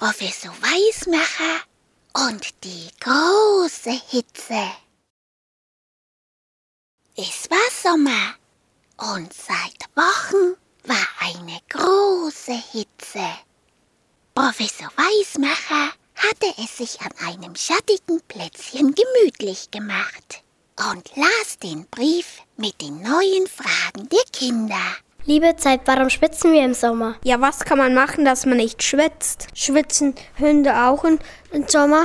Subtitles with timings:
[0.00, 1.60] Professor Weismacher
[2.14, 4.72] und die große Hitze.
[7.14, 8.34] Es war Sommer
[8.96, 13.28] und seit Wochen war eine große Hitze.
[14.34, 20.42] Professor Weismacher hatte es sich an einem schattigen Plätzchen gemütlich gemacht
[20.78, 24.96] und las den Brief mit den neuen Fragen der Kinder.
[25.26, 27.14] Liebe Zeit, warum schwitzen wir im Sommer?
[27.24, 29.48] Ja, was kann man machen, dass man nicht schwitzt?
[29.54, 31.18] Schwitzen Hunde auch im
[31.68, 32.04] Sommer?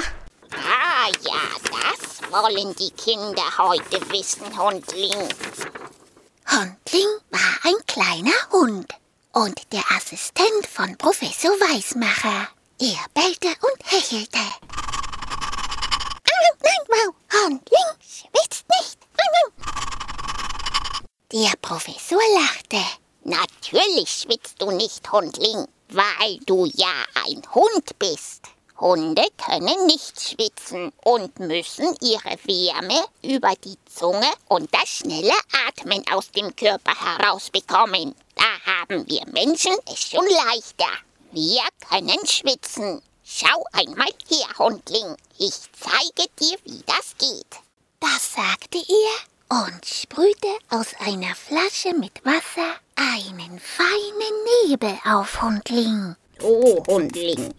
[0.51, 1.33] Ah ja,
[1.63, 5.29] das wollen die Kinder heute wissen, Hundling.
[6.51, 8.93] Hundling war ein kleiner Hund
[9.33, 12.49] und der Assistent von Professor Weismacher.
[12.79, 14.39] Er bellte und hechelte.
[16.61, 18.99] Nein, wow, Hundling schwitzt nicht.
[21.31, 23.04] Der Professor lachte.
[23.27, 26.93] Natürlich schwitzt du nicht, Hundling, weil du ja
[27.25, 28.43] ein Hund bist.
[28.79, 35.33] Hunde können nicht schwitzen und müssen ihre Wärme über die Zunge und das schnelle
[35.67, 38.13] Atmen aus dem Körper herausbekommen.
[38.35, 40.91] Da haben wir Menschen es schon leichter.
[41.31, 43.01] Wir können schwitzen.
[43.23, 45.17] Schau einmal her, Hundling.
[45.39, 47.59] Ich zeige dir, wie das geht.
[47.99, 56.15] Das sagte er und sprühte aus einer Flasche mit Wasser einen feinen Nebel auf Hundling.
[56.41, 57.53] Oh, Hundling,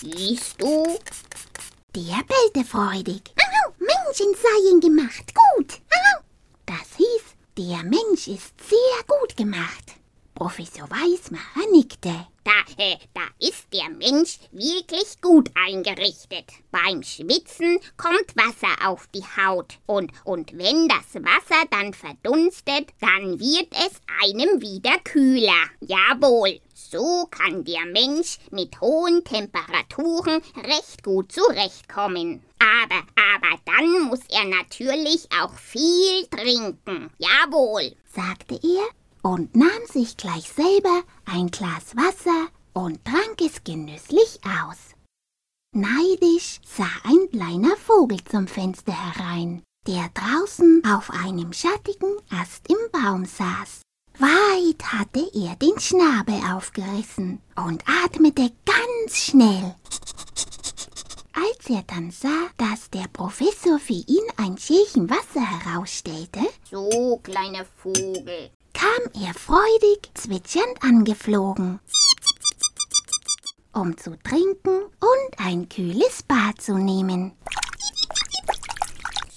[0.00, 0.98] siehst du?
[1.94, 3.22] Der bellte freudig.
[3.36, 5.80] Au, Menschen seien gemacht gut.
[5.90, 6.22] Au.
[6.66, 7.22] Das hieß,
[7.58, 9.94] der Mensch ist sehr gut gemacht.
[10.34, 12.26] Professor Weismacher nickte.
[12.44, 12.51] Da,
[13.14, 16.46] da ist der Mensch wirklich gut eingerichtet.
[16.70, 19.78] Beim Schwitzen kommt Wasser auf die Haut.
[19.86, 25.68] Und, und wenn das Wasser dann verdunstet, dann wird es einem wieder kühler.
[25.80, 32.42] Jawohl, so kann der Mensch mit hohen Temperaturen recht gut zurechtkommen.
[32.58, 37.10] Aber, aber dann muss er natürlich auch viel trinken.
[37.18, 44.40] Jawohl, sagte er und nahm sich gleich selber ein Glas Wasser und trank es genüsslich
[44.44, 44.78] aus.
[45.74, 52.76] Neidisch sah ein kleiner Vogel zum Fenster herein, der draußen auf einem schattigen Ast im
[52.92, 53.82] Baum saß.
[54.18, 59.74] Weit hatte er den Schnabel aufgerissen und atmete ganz schnell.
[61.32, 66.40] Als er dann sah, dass der Professor für ihn ein Schälchen Wasser herausstellte,
[66.70, 68.50] so kleiner Vogel,
[68.82, 71.78] kam er freudig zwitschernd angeflogen,
[73.72, 77.30] um zu trinken und ein kühles Bad zu nehmen.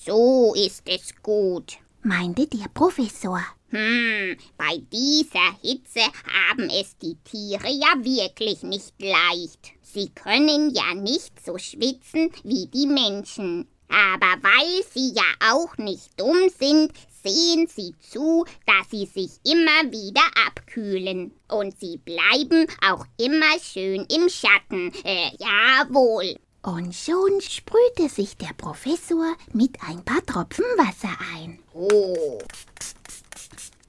[0.04, 3.40] So ist es gut, meinte der Professor.
[3.70, 9.74] Hm, bei dieser Hitze haben es die Tiere ja wirklich nicht leicht.
[9.84, 13.68] Sie können ja nicht so schwitzen wie die Menschen.
[13.90, 16.92] Aber weil sie ja auch nicht dumm sind,
[17.25, 21.31] sehen sie zu, dass sie sich immer wieder abkühlen.
[21.47, 24.91] Und sie bleiben auch immer schön im Schatten.
[25.03, 26.35] Äh, jawohl.
[26.62, 31.59] Und schon sprühte sich der Professor mit ein paar Tropfen Wasser ein.
[31.74, 32.40] Oh.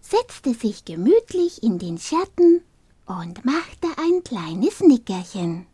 [0.02, 2.62] Setzte sich gemütlich in den Schatten
[3.06, 5.64] und machte ein kleines Nickerchen.